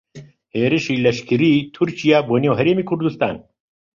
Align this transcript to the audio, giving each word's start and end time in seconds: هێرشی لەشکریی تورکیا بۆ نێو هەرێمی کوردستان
هێرشی 0.55 1.01
لەشکریی 1.05 1.67
تورکیا 1.75 2.19
بۆ 2.27 2.35
نێو 2.43 2.57
هەرێمی 2.59 2.87
کوردستان 2.89 3.35